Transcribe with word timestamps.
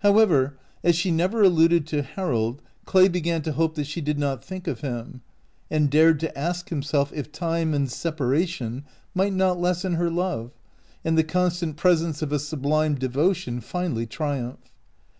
However, 0.00 0.56
as 0.82 0.96
she 0.96 1.12
never 1.12 1.40
alluded 1.40 1.86
to 1.86 2.02
Harold 2.02 2.62
Clay 2.84 3.06
began 3.06 3.42
to 3.42 3.52
hope 3.52 3.76
that 3.76 3.86
she 3.86 4.00
did 4.00 4.18
not 4.18 4.44
think 4.44 4.66
of 4.66 4.80
him, 4.80 5.20
and 5.70 5.88
dared 5.88 6.18
to 6.18 6.36
ask 6.36 6.70
himself 6.70 7.12
if 7.12 7.30
time 7.30 7.72
and 7.74 7.88
separation 7.88 8.82
might 9.14 9.34
not 9.34 9.60
lessen 9.60 9.92
her 9.94 10.10
love, 10.10 10.50
and 11.04 11.16
the 11.16 11.22
constant 11.22 11.76
presence 11.76 12.22
of 12.22 12.32
a 12.32 12.40
sublime 12.40 12.96
devotion 12.96 13.60
finally 13.60 14.04
triumph. 14.04 14.72